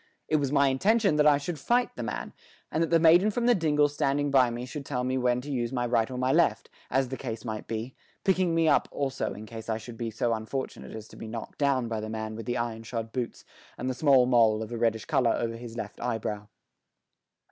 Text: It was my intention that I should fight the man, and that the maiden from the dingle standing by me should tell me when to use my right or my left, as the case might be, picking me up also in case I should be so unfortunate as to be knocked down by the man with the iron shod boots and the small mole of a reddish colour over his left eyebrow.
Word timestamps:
It 0.27 0.37
was 0.37 0.51
my 0.51 0.69
intention 0.69 1.17
that 1.17 1.27
I 1.27 1.37
should 1.37 1.59
fight 1.59 1.95
the 1.95 2.01
man, 2.01 2.33
and 2.71 2.81
that 2.81 2.89
the 2.89 2.99
maiden 2.99 3.29
from 3.29 3.45
the 3.45 3.53
dingle 3.53 3.87
standing 3.87 4.31
by 4.31 4.49
me 4.49 4.65
should 4.65 4.83
tell 4.83 5.03
me 5.03 5.15
when 5.15 5.41
to 5.41 5.51
use 5.51 5.71
my 5.71 5.85
right 5.85 6.09
or 6.09 6.17
my 6.17 6.31
left, 6.33 6.71
as 6.89 7.09
the 7.09 7.17
case 7.17 7.45
might 7.45 7.67
be, 7.67 7.93
picking 8.23 8.55
me 8.55 8.67
up 8.67 8.87
also 8.91 9.35
in 9.35 9.45
case 9.45 9.69
I 9.69 9.77
should 9.77 9.99
be 9.99 10.09
so 10.09 10.33
unfortunate 10.33 10.95
as 10.95 11.07
to 11.09 11.17
be 11.17 11.27
knocked 11.27 11.59
down 11.59 11.87
by 11.87 11.99
the 11.99 12.09
man 12.09 12.35
with 12.35 12.47
the 12.47 12.57
iron 12.57 12.81
shod 12.81 13.11
boots 13.11 13.45
and 13.77 13.87
the 13.87 13.93
small 13.93 14.25
mole 14.25 14.63
of 14.63 14.71
a 14.71 14.77
reddish 14.79 15.05
colour 15.05 15.35
over 15.39 15.55
his 15.55 15.77
left 15.77 16.01
eyebrow. 16.01 16.47